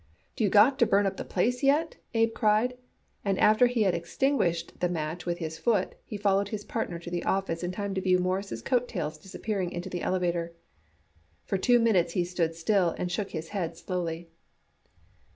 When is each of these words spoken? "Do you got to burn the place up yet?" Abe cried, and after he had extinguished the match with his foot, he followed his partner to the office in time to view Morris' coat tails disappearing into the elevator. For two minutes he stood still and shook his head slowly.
"Do 0.35 0.43
you 0.43 0.49
got 0.49 0.79
to 0.79 0.87
burn 0.87 1.03
the 1.15 1.23
place 1.23 1.57
up 1.59 1.63
yet?" 1.63 1.97
Abe 2.15 2.33
cried, 2.33 2.75
and 3.23 3.37
after 3.39 3.67
he 3.67 3.83
had 3.83 3.93
extinguished 3.93 4.79
the 4.79 4.89
match 4.89 5.27
with 5.27 5.37
his 5.37 5.59
foot, 5.59 5.93
he 6.03 6.17
followed 6.17 6.47
his 6.47 6.63
partner 6.63 6.97
to 6.97 7.11
the 7.11 7.23
office 7.23 7.61
in 7.63 7.71
time 7.71 7.93
to 7.93 8.01
view 8.01 8.17
Morris' 8.17 8.63
coat 8.63 8.87
tails 8.87 9.19
disappearing 9.19 9.71
into 9.71 9.91
the 9.91 10.01
elevator. 10.01 10.55
For 11.45 11.59
two 11.59 11.77
minutes 11.79 12.13
he 12.13 12.25
stood 12.25 12.55
still 12.55 12.95
and 12.97 13.11
shook 13.11 13.29
his 13.29 13.49
head 13.49 13.77
slowly. 13.77 14.31